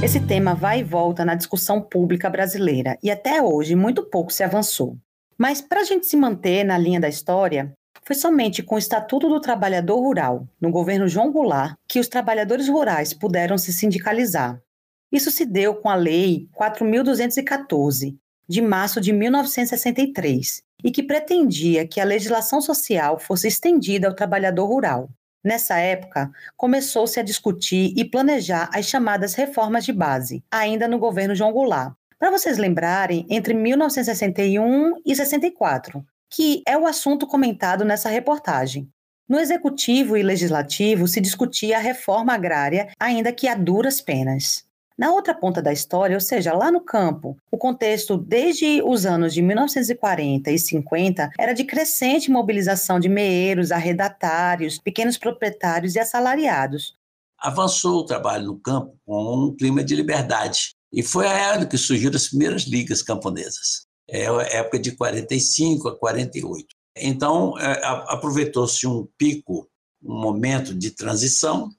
Esse 0.01 0.19
tema 0.21 0.55
vai 0.55 0.79
e 0.79 0.83
volta 0.83 1.23
na 1.23 1.35
discussão 1.35 1.79
pública 1.79 2.31
brasileira 2.31 2.97
e 3.03 3.11
até 3.11 3.43
hoje 3.43 3.75
muito 3.75 4.01
pouco 4.01 4.33
se 4.33 4.41
avançou. 4.41 4.97
Mas 5.39 5.61
para 5.61 5.79
a 5.79 5.83
gente 5.85 6.05
se 6.05 6.17
manter 6.17 6.65
na 6.65 6.77
linha 6.77 6.99
da 6.99 7.07
história, 7.07 7.71
foi 8.03 8.13
somente 8.13 8.61
com 8.61 8.75
o 8.75 8.77
Estatuto 8.77 9.29
do 9.29 9.39
Trabalhador 9.39 9.97
Rural, 9.97 10.45
no 10.59 10.69
governo 10.69 11.07
João 11.07 11.31
Goulart, 11.31 11.75
que 11.87 11.97
os 11.97 12.09
trabalhadores 12.09 12.67
rurais 12.67 13.13
puderam 13.13 13.57
se 13.57 13.71
sindicalizar. 13.71 14.61
Isso 15.09 15.31
se 15.31 15.45
deu 15.45 15.75
com 15.75 15.89
a 15.89 15.95
Lei 15.95 16.49
4.214, 16.53 18.17
de 18.49 18.61
março 18.61 18.99
de 18.99 19.13
1963, 19.13 20.61
e 20.83 20.91
que 20.91 21.03
pretendia 21.03 21.87
que 21.87 22.01
a 22.01 22.05
legislação 22.05 22.59
social 22.59 23.17
fosse 23.17 23.47
estendida 23.47 24.09
ao 24.09 24.15
trabalhador 24.15 24.65
rural. 24.65 25.09
Nessa 25.41 25.77
época, 25.77 26.29
começou-se 26.57 27.17
a 27.17 27.23
discutir 27.23 27.93
e 27.95 28.03
planejar 28.03 28.69
as 28.73 28.87
chamadas 28.87 29.35
reformas 29.35 29.85
de 29.85 29.93
base, 29.93 30.43
ainda 30.51 30.85
no 30.85 30.99
governo 30.99 31.33
João 31.33 31.53
Goulart. 31.53 31.93
Para 32.19 32.31
vocês 32.31 32.57
lembrarem, 32.57 33.25
entre 33.29 33.53
1961 33.53 35.01
e 35.05 35.15
64, 35.15 36.05
que 36.29 36.61
é 36.67 36.77
o 36.77 36.85
assunto 36.85 37.25
comentado 37.25 37.85
nessa 37.85 38.09
reportagem. 38.09 38.89
No 39.27 39.39
executivo 39.39 40.17
e 40.17 40.21
legislativo 40.21 41.07
se 41.07 41.21
discutia 41.21 41.77
a 41.77 41.79
reforma 41.79 42.33
agrária, 42.33 42.89
ainda 42.99 43.31
que 43.31 43.47
a 43.47 43.55
duras 43.55 44.01
penas. 44.01 44.65
Na 44.97 45.13
outra 45.13 45.33
ponta 45.33 45.61
da 45.61 45.71
história, 45.71 46.17
ou 46.17 46.19
seja, 46.19 46.51
lá 46.51 46.69
no 46.69 46.81
campo, 46.81 47.37
o 47.49 47.57
contexto 47.57 48.17
desde 48.17 48.81
os 48.83 49.05
anos 49.05 49.33
de 49.33 49.41
1940 49.41 50.51
e 50.51 50.59
50 50.59 51.29
era 51.39 51.53
de 51.53 51.63
crescente 51.63 52.29
mobilização 52.29 52.99
de 52.99 53.07
meeiros, 53.07 53.71
arredatários, 53.71 54.77
pequenos 54.77 55.17
proprietários 55.17 55.95
e 55.95 55.99
assalariados. 55.99 56.97
Avançou 57.39 57.99
o 57.99 58.05
trabalho 58.05 58.47
no 58.47 58.59
campo 58.59 58.93
com 59.05 59.45
um 59.45 59.55
clima 59.55 59.81
de 59.81 59.95
liberdade. 59.95 60.77
E 60.91 61.03
foi 61.03 61.27
a 61.27 61.53
época 61.53 61.67
que 61.67 61.77
surgiram 61.77 62.15
as 62.15 62.29
primeiras 62.29 62.63
ligas 62.63 63.01
camponesas. 63.01 63.87
É 64.07 64.27
a 64.27 64.41
época 64.57 64.79
de 64.79 64.91
45 64.91 65.87
a 65.87 65.97
48. 65.97 66.67
Então, 66.97 67.57
é, 67.59 67.79
aproveitou-se 68.07 68.85
um 68.87 69.07
pico, 69.17 69.69
um 70.03 70.19
momento 70.19 70.73
de 70.73 70.91
transição, 70.91 71.69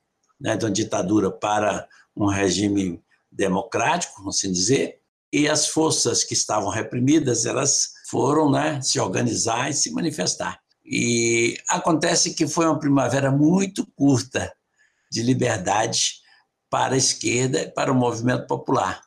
né, 0.41 0.57
de 0.57 0.65
uma 0.65 0.71
ditadura 0.71 1.31
para 1.31 1.87
um 2.17 2.27
regime 2.27 3.03
democrático, 3.31 4.15
vamos 4.19 4.37
assim 4.37 4.53
dizer, 4.53 5.01
e 5.33 5.49
as 5.49 5.69
forças 5.69 6.25
que 6.25 6.35
estavam 6.35 6.71
reprimidas, 6.71 7.47
elas 7.47 7.91
foram 8.09 8.51
né, 8.51 8.81
se 8.83 8.99
organizar 8.99 9.71
e 9.71 9.75
se 9.75 9.93
manifestar. 9.93 10.61
E 10.85 11.57
acontece 11.69 12.35
que 12.35 12.49
foi 12.49 12.67
uma 12.67 12.79
primavera 12.79 13.31
muito 13.31 13.87
curta 13.95 14.53
de 15.11 15.23
liberdade 15.23 16.21
para 16.71 16.95
a 16.95 16.99
esquerda 16.99 17.61
e 17.63 17.71
para 17.71 17.93
o 17.93 17.95
movimento 17.95 18.47
popular, 18.47 19.03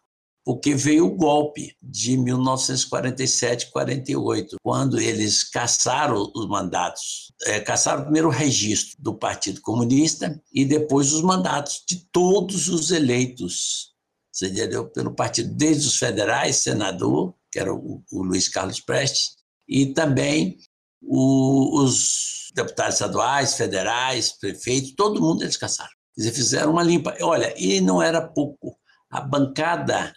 porque 0.46 0.76
veio 0.76 1.08
o 1.08 1.16
golpe 1.16 1.76
de 1.82 2.18
1947-48, 2.18 4.58
quando 4.62 5.00
eles 5.00 5.44
caçaram 5.44 6.30
os 6.36 6.48
mandatos, 6.48 7.32
é, 7.46 7.62
caçaram 7.62 8.04
primeiro 8.04 8.28
o 8.28 8.32
registro 8.32 9.02
do 9.02 9.16
Partido 9.16 9.62
Comunista 9.62 10.40
e 10.54 10.66
depois 10.66 11.14
os 11.14 11.22
mandatos 11.22 11.82
de 11.88 12.06
todos 12.12 12.68
os 12.68 12.92
eleitos 12.92 13.94
entendeu? 14.42 14.90
Pelo 14.90 15.14
partido, 15.14 15.54
desde 15.54 15.88
os 15.88 15.98
federais, 15.98 16.58
senador, 16.58 17.36
que 17.52 17.60
era 17.60 17.74
o, 17.74 18.04
o 18.12 18.24
Luiz 18.24 18.50
Carlos 18.50 18.80
Prestes, 18.80 19.36
e 19.68 19.94
também 19.94 20.58
o, 21.02 21.82
os 21.82 22.52
deputados 22.56 22.96
estaduais, 22.96 23.56
federais, 23.56 24.32
prefeitos, 24.32 24.94
todo 24.96 25.22
mundo 25.22 25.44
eles 25.44 25.58
caçaram. 25.58 25.92
Eles 26.18 26.36
fizeram 26.36 26.72
uma 26.72 26.84
limpa. 26.84 27.16
Olha, 27.22 27.54
e 27.58 27.82
não 27.82 28.02
era 28.02 28.22
pouco. 28.22 28.78
A 29.10 29.22
bancada 29.22 30.14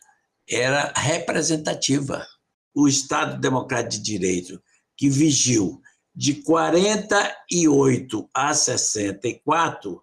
era 0.48 0.92
representativa. 0.96 2.26
O 2.74 2.86
Estado 2.86 3.40
Democrático 3.40 4.02
de 4.02 4.02
Direito, 4.02 4.62
que 4.96 5.08
vigiu 5.08 5.80
de 6.14 6.34
48 6.42 8.30
a 8.32 8.54
64, 8.54 10.02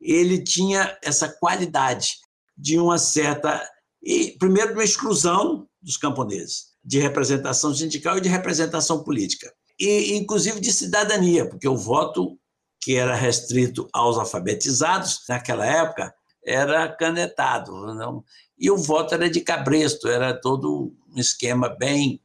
ele 0.00 0.42
tinha 0.42 0.98
essa 1.02 1.28
qualidade 1.28 2.16
de 2.56 2.78
uma 2.78 2.98
certa. 2.98 3.62
E, 4.02 4.36
primeiro, 4.38 4.68
de 4.68 4.74
uma 4.78 4.84
exclusão 4.84 5.68
dos 5.80 5.96
camponeses, 5.96 6.68
de 6.82 6.98
representação 6.98 7.74
sindical 7.74 8.16
e 8.16 8.20
de 8.20 8.28
representação 8.28 9.02
política. 9.02 9.52
E, 9.78 10.14
inclusive, 10.14 10.60
de 10.60 10.72
cidadania, 10.72 11.48
porque 11.48 11.68
o 11.68 11.76
voto, 11.76 12.38
que 12.80 12.96
era 12.96 13.14
restrito 13.14 13.88
aos 13.92 14.16
alfabetizados, 14.16 15.22
naquela 15.28 15.66
época, 15.66 16.14
era 16.44 16.88
canetado. 16.88 17.72
Não? 17.94 18.24
E 18.58 18.70
o 18.70 18.76
voto 18.76 19.14
era 19.14 19.28
de 19.28 19.40
cabresto, 19.40 20.08
era 20.08 20.38
todo 20.38 20.94
um 21.14 21.18
esquema 21.18 21.68
bem 21.68 22.20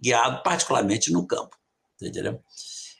guiado, 0.00 0.42
particularmente 0.42 1.12
no 1.12 1.26
campo. 1.26 1.56
Entendeu? 2.00 2.42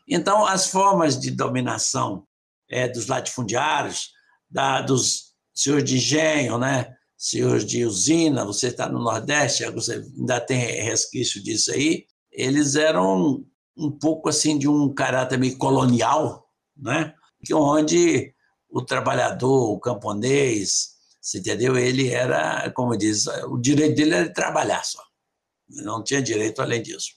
Então, 0.06 0.44
as 0.44 0.68
formas 0.68 1.18
de 1.18 1.30
dominação 1.30 2.26
é, 2.68 2.88
dos 2.88 3.06
latifundiários, 3.06 4.12
da, 4.48 4.82
dos 4.82 5.30
senhor 5.54 5.82
de 5.82 5.96
engenho, 5.96 6.58
né? 6.58 6.94
senhor 7.20 7.58
de 7.58 7.84
usina, 7.84 8.46
você 8.46 8.68
está 8.68 8.88
no 8.88 8.98
Nordeste, 8.98 9.68
você 9.70 10.02
ainda 10.16 10.40
tem 10.40 10.58
resquício 10.58 11.42
disso 11.42 11.70
aí, 11.70 12.06
eles 12.32 12.76
eram 12.76 13.44
um 13.76 13.90
pouco 13.90 14.30
assim 14.30 14.58
de 14.58 14.66
um 14.66 14.92
caráter 14.92 15.38
meio 15.38 15.58
colonial, 15.58 16.49
né? 16.80 17.14
onde 17.52 18.34
o 18.68 18.82
trabalhador, 18.82 19.72
o 19.72 19.80
camponês, 19.80 20.90
você 21.20 21.38
entendeu? 21.38 21.76
Ele 21.76 22.08
era, 22.08 22.70
como 22.72 22.96
diz, 22.96 23.26
o 23.48 23.58
direito 23.58 23.96
dele 23.96 24.14
era 24.14 24.28
de 24.28 24.34
trabalhar 24.34 24.84
só. 24.84 25.02
Não 25.68 26.02
tinha 26.02 26.22
direito 26.22 26.62
além 26.62 26.82
disso. 26.82 27.10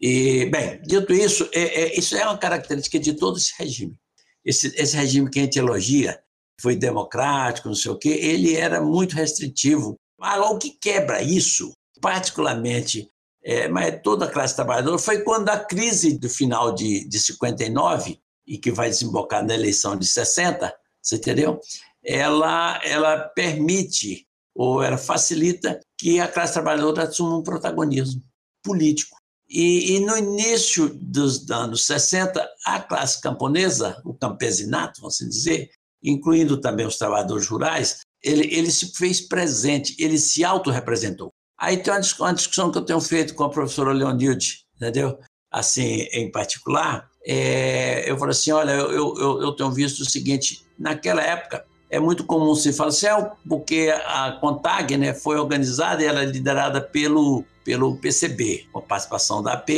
E, 0.00 0.46
bem, 0.46 0.80
dito 0.82 1.12
isso, 1.12 1.48
é, 1.52 1.82
é, 1.82 1.98
isso 1.98 2.16
é 2.16 2.24
uma 2.24 2.38
característica 2.38 2.98
de 2.98 3.14
todo 3.14 3.38
esse 3.38 3.52
regime. 3.58 3.96
Esse, 4.44 4.74
esse 4.76 4.96
regime 4.96 5.30
que 5.30 5.38
a 5.38 5.42
gente 5.42 5.58
elogia, 5.58 6.20
foi 6.60 6.76
democrático, 6.76 7.68
não 7.68 7.74
sei 7.74 7.90
o 7.90 7.98
quê, 7.98 8.10
ele 8.10 8.54
era 8.54 8.80
muito 8.80 9.14
restritivo. 9.14 9.98
Agora, 10.20 10.52
o 10.52 10.58
que 10.58 10.70
quebra 10.70 11.22
isso, 11.22 11.72
particularmente, 12.00 13.10
é, 13.42 13.68
mas 13.68 14.00
toda 14.02 14.26
a 14.26 14.30
classe 14.30 14.54
trabalhadora, 14.54 14.98
foi 14.98 15.22
quando 15.22 15.48
a 15.48 15.58
crise 15.58 16.18
do 16.18 16.28
final 16.28 16.74
de, 16.74 17.06
de 17.08 17.18
59, 17.18 18.20
e 18.46 18.58
que 18.58 18.70
vai 18.70 18.88
desembocar 18.88 19.44
na 19.44 19.54
eleição 19.54 19.96
de 19.96 20.06
60, 20.06 20.74
você 21.02 21.16
entendeu? 21.16 21.60
Ela, 22.02 22.80
ela 22.84 23.18
permite, 23.28 24.26
ou 24.54 24.82
ela 24.82 24.98
facilita, 24.98 25.80
que 25.98 26.20
a 26.20 26.28
classe 26.28 26.52
trabalhadora 26.52 27.04
assuma 27.04 27.38
um 27.38 27.42
protagonismo 27.42 28.22
político. 28.62 29.16
E, 29.48 29.94
e, 29.94 30.00
no 30.00 30.16
início 30.16 30.88
dos 30.94 31.48
anos 31.50 31.86
60, 31.86 32.48
a 32.66 32.80
classe 32.80 33.20
camponesa, 33.20 34.00
o 34.04 34.14
campesinato, 34.14 35.00
vamos 35.00 35.18
dizer, 35.18 35.70
incluindo 36.02 36.60
também 36.60 36.86
os 36.86 36.96
trabalhadores 36.96 37.46
rurais, 37.46 38.00
ele, 38.22 38.54
ele 38.54 38.70
se 38.70 38.92
fez 38.94 39.20
presente, 39.20 39.94
ele 39.98 40.18
se 40.18 40.44
autorrepresentou. 40.44 41.32
Aí 41.58 41.76
tem 41.76 41.92
uma 41.92 42.32
discussão 42.32 42.72
que 42.72 42.78
eu 42.78 42.84
tenho 42.84 43.00
feito 43.00 43.34
com 43.34 43.44
a 43.44 43.50
professora 43.50 43.92
Leonilde, 43.92 44.64
entendeu? 44.74 45.18
Assim, 45.50 46.02
em 46.12 46.30
particular, 46.30 47.08
é, 47.26 48.10
eu 48.10 48.18
falo 48.18 48.30
assim, 48.30 48.52
olha, 48.52 48.72
eu, 48.72 49.16
eu, 49.16 49.42
eu 49.42 49.52
tenho 49.52 49.70
visto 49.70 50.00
o 50.00 50.10
seguinte, 50.10 50.64
naquela 50.78 51.22
época, 51.22 51.64
é 51.90 52.00
muito 52.00 52.24
comum 52.24 52.54
se 52.54 52.72
falar 52.72 52.90
assim, 52.90 53.06
é 53.06 53.30
porque 53.48 53.94
a 54.06 54.32
CONTAG 54.40 54.96
né, 54.96 55.14
foi 55.14 55.38
organizada 55.38 56.02
e 56.02 56.06
ela 56.06 56.22
é 56.22 56.26
liderada 56.26 56.80
pelo, 56.80 57.44
pelo 57.64 57.96
PCB, 57.96 58.66
com 58.72 58.80
a 58.80 58.82
participação 58.82 59.42
da 59.42 59.52
AP, 59.52 59.68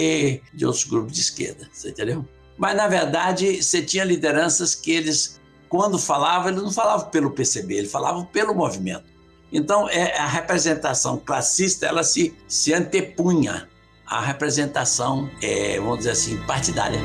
de 0.55 0.65
outros 0.65 0.85
grupos 0.85 1.13
de 1.13 1.21
esquerda, 1.21 1.69
você 1.73 1.91
entendeu? 1.91 2.25
Mas, 2.57 2.75
na 2.75 2.89
verdade, 2.89 3.63
você 3.63 3.83
tinha 3.83 4.03
lideranças 4.03 4.75
que 4.75 4.91
eles 4.91 5.39
quando 5.69 5.99
falava, 5.99 6.49
ele 6.49 6.61
não 6.61 6.73
falava 6.73 7.07
pelo 7.07 7.31
PCB, 7.31 7.75
ele 7.75 7.89
falava 7.89 8.25
pelo 8.25 8.55
movimento. 8.55 9.05
Então, 9.53 9.89
é, 9.89 10.17
a 10.17 10.27
representação 10.27 11.19
classista 11.19 11.87
ela 11.87 12.03
se, 12.03 12.35
se 12.49 12.73
antepunha 12.73 13.69
à 14.07 14.21
representação, 14.21 15.29
é, 15.43 15.79
vamos 15.79 15.99
dizer 15.99 16.11
assim, 16.11 16.37
partidária. 16.47 17.01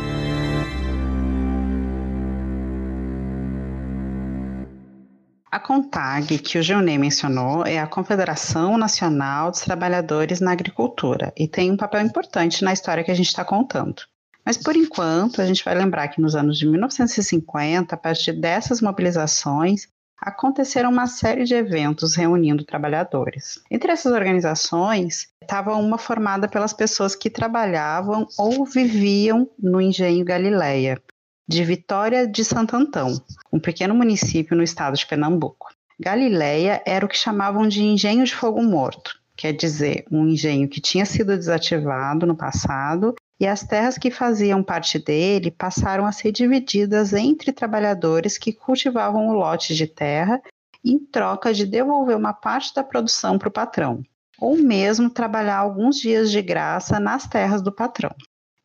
A 5.52 5.60
CONTAG, 5.60 6.40
que 6.40 6.58
o 6.58 6.64
Geonê 6.64 6.98
mencionou, 6.98 7.66
é 7.66 7.78
a 7.78 7.86
Confederação 7.86 8.78
Nacional 8.78 9.52
dos 9.52 9.60
Trabalhadores 9.60 10.40
na 10.40 10.54
Agricultura 10.54 11.34
e 11.36 11.46
tem 11.46 11.70
um 11.70 11.76
papel 11.76 12.00
importante 12.00 12.64
na 12.64 12.72
história 12.72 13.04
que 13.04 13.12
a 13.12 13.14
gente 13.14 13.28
está 13.28 13.44
contando. 13.44 14.04
Mas, 14.46 14.56
por 14.56 14.78
enquanto, 14.78 15.42
a 15.42 15.46
gente 15.46 15.66
vai 15.66 15.76
lembrar 15.76 16.08
que 16.08 16.22
nos 16.22 16.36
anos 16.38 16.58
de 16.58 16.66
1950, 16.66 17.94
a 17.94 17.98
partir 17.98 18.32
dessas 18.32 18.80
mobilizações, 18.80 19.90
aconteceram 20.18 20.90
uma 20.90 21.06
série 21.06 21.44
de 21.44 21.54
eventos 21.54 22.16
reunindo 22.16 22.64
trabalhadores. 22.64 23.60
Entre 23.70 23.92
essas 23.92 24.14
organizações, 24.14 25.28
estava 25.42 25.76
uma 25.76 25.98
formada 25.98 26.48
pelas 26.48 26.72
pessoas 26.72 27.14
que 27.14 27.30
trabalhavam 27.30 28.26
ou 28.38 28.64
viviam 28.66 29.50
no 29.60 29.82
engenho 29.82 30.24
Galileia, 30.24 31.02
de 31.48 31.64
Vitória 31.64 32.28
de 32.28 32.44
Santo 32.44 32.76
Antão, 32.76 33.22
um 33.52 33.60
pequeno 33.60 33.94
município 33.94 34.56
no 34.56 34.64
estado 34.64 34.96
de 34.96 35.06
Pernambuco. 35.06 35.74
Galileia 36.00 36.82
era 36.86 37.06
o 37.06 37.10
que 37.10 37.18
chamavam 37.18 37.68
de 37.68 37.84
engenho 37.84 38.24
de 38.24 38.34
fogo 38.34 38.64
morto, 38.64 39.20
quer 39.36 39.54
dizer, 39.54 40.06
um 40.12 40.28
engenho 40.28 40.68
que 40.68 40.82
tinha 40.82 41.06
sido 41.06 41.36
desativado 41.38 42.26
no 42.26 42.36
passado 42.36 43.16
e 43.40 43.48
as 43.48 43.64
terras 43.64 43.98
que 43.98 44.12
faziam 44.12 44.64
parte 44.64 45.00
dele 45.00 45.52
passaram 45.52 46.06
a 46.06 46.12
ser 46.12 46.32
divididas 46.32 47.12
entre 47.12 47.52
trabalhadores 47.52 48.38
que 48.38 48.54
cultivavam 48.54 49.30
o 49.30 49.34
lote 49.34 49.76
de 49.76 49.88
terra 49.88 50.42
em 50.86 51.00
troca 51.00 51.54
de 51.54 51.66
devolver 51.66 52.16
uma 52.16 52.34
parte 52.34 52.74
da 52.74 52.84
produção 52.84 53.38
para 53.38 53.50
o 53.50 53.52
patrão, 53.52 54.04
ou 54.40 54.58
mesmo 54.58 55.10
trabalhar 55.10 55.58
alguns 55.58 55.98
dias 55.98 56.32
de 56.32 56.42
graça 56.42 57.00
nas 57.00 57.28
terras 57.28 57.62
do 57.62 57.72
patrão. 57.72 58.16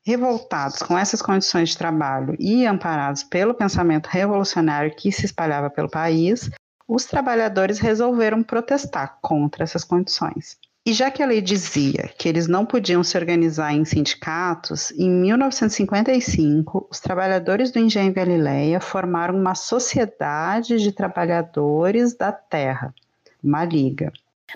Revoltados 0.06 0.78
com 0.78 0.96
essas 0.96 1.20
condições 1.20 1.70
de 1.70 1.78
trabalho 1.78 2.36
e 2.38 2.64
amparados 2.64 3.24
pelo 3.24 3.52
pensamento 3.52 4.06
revolucionário 4.06 4.94
que 4.94 5.10
se 5.10 5.26
espalhava 5.26 5.68
pelo 5.68 5.90
país, 5.90 6.48
os 6.86 7.06
trabalhadores 7.06 7.80
resolveram 7.80 8.40
protestar 8.40 9.18
contra 9.20 9.64
essas 9.64 9.82
condições. 9.82 10.58
E 10.86 10.92
já 10.92 11.10
que 11.10 11.24
a 11.24 11.26
lei 11.26 11.40
dizia 11.40 12.08
que 12.16 12.28
eles 12.28 12.46
não 12.46 12.64
podiam 12.64 13.02
se 13.02 13.18
organizar 13.18 13.74
em 13.74 13.84
sindicatos, 13.84 14.92
em 14.92 15.10
1955, 15.10 16.86
os 16.88 17.00
trabalhadores 17.00 17.72
do 17.72 17.80
Engenho 17.80 18.12
Galileia 18.12 18.78
formaram 18.78 19.34
uma 19.34 19.56
Sociedade 19.56 20.78
de 20.78 20.92
Trabalhadores 20.92 22.14
da 22.14 22.30
Terra, 22.30 22.94
uma 23.42 23.64
liga. 23.64 24.12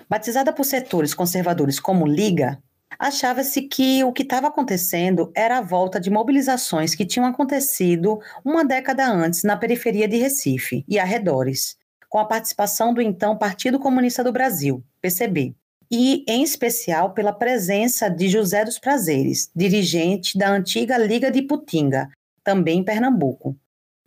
Batizada 0.09 0.53
por 0.53 0.63
setores 0.63 1.13
conservadores 1.13 1.77
como 1.77 2.07
Liga, 2.07 2.57
achava-se 2.97 3.63
que 3.63 4.03
o 4.03 4.11
que 4.11 4.23
estava 4.23 4.47
acontecendo 4.47 5.31
era 5.35 5.57
a 5.57 5.61
volta 5.61 5.99
de 5.99 6.09
mobilizações 6.09 6.95
que 6.95 7.05
tinham 7.05 7.25
acontecido 7.25 8.19
uma 8.43 8.63
década 8.63 9.07
antes 9.07 9.43
na 9.43 9.57
periferia 9.57 10.07
de 10.07 10.17
Recife 10.17 10.83
e 10.87 10.99
arredores, 10.99 11.77
com 12.09 12.19
a 12.19 12.25
participação 12.25 12.93
do 12.93 13.01
então 13.01 13.37
Partido 13.37 13.79
Comunista 13.79 14.23
do 14.23 14.31
Brasil, 14.31 14.83
PCB 15.01 15.55
e, 15.91 16.23
em 16.25 16.41
especial, 16.41 17.13
pela 17.13 17.33
presença 17.33 18.09
de 18.09 18.29
José 18.29 18.63
dos 18.63 18.79
Prazeres, 18.79 19.51
dirigente 19.53 20.37
da 20.37 20.49
antiga 20.49 20.97
Liga 20.97 21.29
de 21.29 21.41
Putinga, 21.41 22.09
também 22.43 22.79
em 22.79 22.83
Pernambuco. 22.83 23.57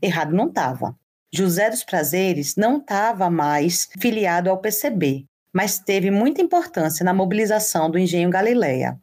Errado 0.01 0.35
não 0.35 0.49
estava. 0.49 0.97
José 1.33 1.69
dos 1.69 1.85
Prazeres 1.85 2.57
não 2.57 2.79
estava 2.79 3.29
mais 3.29 3.89
filiado 3.99 4.49
ao 4.49 4.59
PCB, 4.59 5.27
mas 5.55 5.79
teve 5.79 6.11
muita 6.11 6.43
importância 6.43 7.05
na 7.05 7.15
mobilização 7.15 7.89
do 7.89 7.97
Engenho 7.97 8.29
Galileia. 8.29 9.01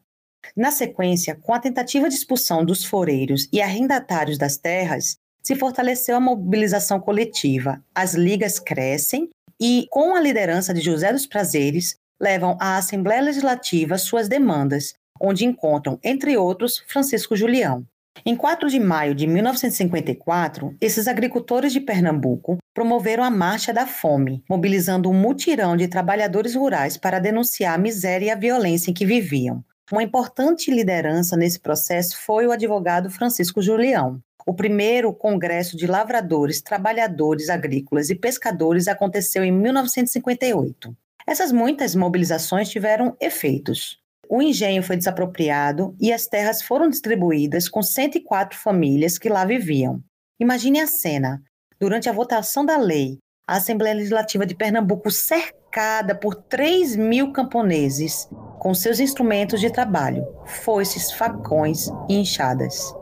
Na 0.56 0.70
sequência, 0.70 1.34
com 1.34 1.54
a 1.54 1.60
tentativa 1.60 2.10
de 2.10 2.16
expulsão 2.16 2.66
dos 2.66 2.84
foreiros 2.84 3.48
e 3.54 3.62
arrendatários 3.62 4.38
das 4.38 4.58
terras, 4.58 5.16
se 5.42 5.56
fortaleceu 5.56 6.18
a 6.18 6.20
mobilização 6.20 7.00
coletiva. 7.00 7.82
As 7.96 8.14
ligas 8.14 8.60
crescem 8.60 9.30
e, 9.60 9.88
com 9.90 10.14
a 10.14 10.20
liderança 10.20 10.74
de 10.74 10.82
José 10.82 11.14
dos 11.14 11.26
Prazeres, 11.26 11.96
levam 12.20 12.58
à 12.60 12.76
Assembleia 12.76 13.22
Legislativa 13.22 13.98
suas 13.98 14.28
demandas, 14.28 14.94
onde 15.22 15.46
encontram, 15.46 15.98
entre 16.04 16.36
outros, 16.36 16.84
Francisco 16.88 17.36
Julião. 17.36 17.86
Em 18.26 18.36
4 18.36 18.70
de 18.70 18.80
maio 18.80 19.16
de 19.16 19.26
1954, 19.26 20.76
esses 20.80 21.08
agricultores 21.08 21.74
de 21.74 21.80
Pernambuco 21.80 22.58
promoveram 22.74 23.24
a 23.24 23.32
Marcha 23.32 23.74
da 23.74 23.88
Fome, 23.88 24.44
mobilizando 24.50 25.10
um 25.10 25.14
mutirão 25.14 25.76
de 25.76 25.88
trabalhadores 25.88 26.54
rurais 26.54 26.98
para 26.98 27.20
denunciar 27.20 27.74
a 27.74 27.78
miséria 27.78 28.28
e 28.28 28.30
a 28.30 28.36
violência 28.36 28.92
em 28.92 28.94
que 28.94 29.06
viviam. 29.06 29.64
Uma 29.92 30.04
importante 30.04 30.72
liderança 30.72 31.36
nesse 31.36 31.60
processo 31.60 32.18
foi 32.18 32.46
o 32.46 32.52
advogado 32.52 33.10
Francisco 33.10 33.62
Julião. 33.62 34.22
O 34.46 34.54
primeiro 34.54 35.14
Congresso 35.14 35.76
de 35.76 35.86
Lavradores, 35.88 36.62
Trabalhadores 36.62 37.50
Agrícolas 37.50 38.10
e 38.10 38.16
Pescadores 38.16 38.88
aconteceu 38.88 39.44
em 39.44 39.52
1958. 39.52 40.96
Essas 41.28 41.52
muitas 41.52 41.96
mobilizações 41.96 42.70
tiveram 42.70 43.16
efeitos. 43.20 44.01
O 44.34 44.42
engenho 44.42 44.82
foi 44.82 44.96
desapropriado 44.96 45.94
e 46.00 46.14
as 46.14 46.26
terras 46.26 46.62
foram 46.62 46.90
distribuídas 46.90 47.68
com 47.68 47.84
104 47.84 48.58
famílias 48.58 49.18
que 49.18 49.28
lá 49.28 49.44
viviam. 49.44 50.02
Imagine 50.40 50.80
a 50.80 50.88
cena. 50.88 51.42
Durante 51.78 52.08
a 52.08 52.14
votação 52.14 52.66
da 52.66 52.78
lei, 52.78 53.18
a 53.46 53.58
Assembleia 53.58 53.94
Legislativa 53.94 54.46
de 54.46 54.56
Pernambuco 54.56 55.12
cercada 55.12 56.16
por 56.16 56.34
3 56.34 56.96
mil 56.96 57.34
camponeses 57.34 58.30
com 58.58 58.74
seus 58.74 59.02
instrumentos 59.02 59.60
de 59.60 59.70
trabalho, 59.70 60.26
foices, 60.46 61.12
facões 61.12 61.90
e 62.08 62.16
enxadas. 62.16 62.96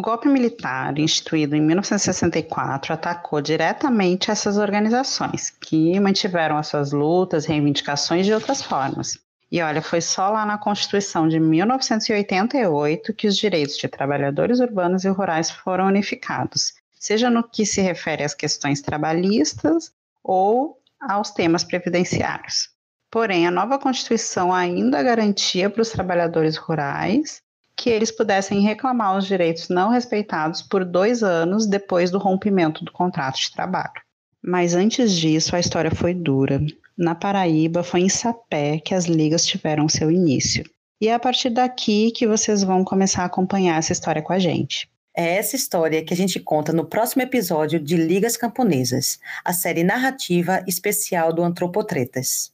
O 0.00 0.02
golpe 0.02 0.30
militar, 0.30 0.98
instituído 0.98 1.54
em 1.54 1.60
1964, 1.60 2.94
atacou 2.94 3.38
diretamente 3.42 4.30
essas 4.30 4.56
organizações, 4.56 5.50
que 5.50 6.00
mantiveram 6.00 6.56
as 6.56 6.68
suas 6.68 6.90
lutas, 6.90 7.44
reivindicações 7.44 8.24
de 8.24 8.32
outras 8.32 8.62
formas. 8.62 9.18
E 9.52 9.60
olha, 9.60 9.82
foi 9.82 10.00
só 10.00 10.30
lá 10.30 10.46
na 10.46 10.56
Constituição 10.56 11.28
de 11.28 11.38
1988 11.38 13.12
que 13.12 13.26
os 13.26 13.36
direitos 13.36 13.76
de 13.76 13.88
trabalhadores 13.88 14.58
urbanos 14.58 15.04
e 15.04 15.08
rurais 15.10 15.50
foram 15.50 15.88
unificados, 15.88 16.72
seja 16.98 17.28
no 17.28 17.46
que 17.46 17.66
se 17.66 17.82
refere 17.82 18.24
às 18.24 18.32
questões 18.32 18.80
trabalhistas 18.80 19.92
ou 20.24 20.78
aos 20.98 21.30
temas 21.30 21.62
previdenciários. 21.62 22.70
Porém, 23.10 23.46
a 23.46 23.50
nova 23.50 23.78
Constituição 23.78 24.50
ainda 24.50 25.02
garantia 25.02 25.68
para 25.68 25.82
os 25.82 25.90
trabalhadores 25.90 26.56
rurais 26.56 27.42
que 27.80 27.88
eles 27.88 28.10
pudessem 28.10 28.60
reclamar 28.60 29.16
os 29.16 29.26
direitos 29.26 29.70
não 29.70 29.88
respeitados 29.88 30.60
por 30.60 30.84
dois 30.84 31.22
anos 31.22 31.66
depois 31.66 32.10
do 32.10 32.18
rompimento 32.18 32.84
do 32.84 32.92
contrato 32.92 33.40
de 33.40 33.50
trabalho. 33.50 34.02
Mas 34.44 34.74
antes 34.74 35.16
disso, 35.16 35.56
a 35.56 35.60
história 35.60 35.90
foi 35.90 36.12
dura. 36.12 36.60
Na 36.96 37.14
Paraíba, 37.14 37.82
foi 37.82 38.00
em 38.00 38.08
Sapé 38.10 38.78
que 38.78 38.94
as 38.94 39.06
ligas 39.06 39.46
tiveram 39.46 39.88
seu 39.88 40.10
início. 40.10 40.62
E 41.00 41.08
é 41.08 41.14
a 41.14 41.18
partir 41.18 41.48
daqui 41.48 42.10
que 42.10 42.28
vocês 42.28 42.62
vão 42.62 42.84
começar 42.84 43.22
a 43.22 43.26
acompanhar 43.26 43.78
essa 43.78 43.94
história 43.94 44.20
com 44.20 44.34
a 44.34 44.38
gente. 44.38 44.86
É 45.16 45.36
essa 45.36 45.56
história 45.56 46.04
que 46.04 46.12
a 46.12 46.16
gente 46.16 46.38
conta 46.38 46.74
no 46.74 46.84
próximo 46.84 47.22
episódio 47.22 47.80
de 47.80 47.96
Ligas 47.96 48.36
Camponesas, 48.36 49.18
a 49.42 49.54
série 49.54 49.82
narrativa 49.82 50.62
especial 50.68 51.32
do 51.32 51.42
Antropotretas. 51.42 52.52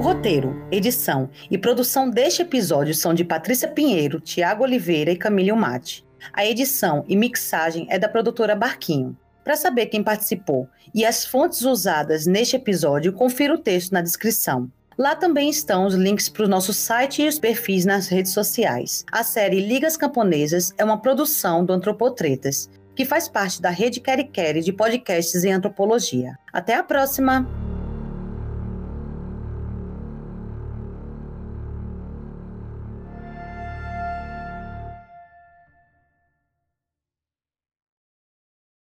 O 0.00 0.02
roteiro, 0.02 0.66
edição 0.72 1.28
e 1.50 1.58
produção 1.58 2.08
deste 2.08 2.40
episódio 2.40 2.94
são 2.94 3.12
de 3.12 3.22
Patrícia 3.22 3.68
Pinheiro, 3.68 4.18
Tiago 4.18 4.64
Oliveira 4.64 5.10
e 5.10 5.16
Camille 5.16 5.52
Mate. 5.52 6.06
A 6.32 6.42
edição 6.42 7.04
e 7.06 7.14
mixagem 7.14 7.86
é 7.90 7.98
da 7.98 8.08
produtora 8.08 8.56
Barquinho. 8.56 9.14
Para 9.44 9.56
saber 9.56 9.88
quem 9.88 10.02
participou 10.02 10.66
e 10.94 11.04
as 11.04 11.26
fontes 11.26 11.60
usadas 11.60 12.24
neste 12.24 12.56
episódio, 12.56 13.12
confira 13.12 13.52
o 13.52 13.58
texto 13.58 13.92
na 13.92 14.00
descrição. 14.00 14.70
Lá 14.96 15.14
também 15.14 15.50
estão 15.50 15.84
os 15.84 15.94
links 15.94 16.30
para 16.30 16.46
o 16.46 16.48
nosso 16.48 16.72
site 16.72 17.20
e 17.20 17.28
os 17.28 17.38
perfis 17.38 17.84
nas 17.84 18.08
redes 18.08 18.32
sociais. 18.32 19.04
A 19.12 19.22
série 19.22 19.60
Ligas 19.60 19.98
Camponesas 19.98 20.72
é 20.78 20.84
uma 20.84 20.96
produção 20.96 21.62
do 21.62 21.74
Antropotretas, 21.74 22.70
que 22.96 23.04
faz 23.04 23.28
parte 23.28 23.60
da 23.60 23.68
rede 23.68 24.00
Quere 24.00 24.24
Quere 24.24 24.62
de 24.62 24.72
podcasts 24.72 25.44
em 25.44 25.52
antropologia. 25.52 26.38
Até 26.50 26.74
a 26.74 26.82
próxima! 26.82 27.69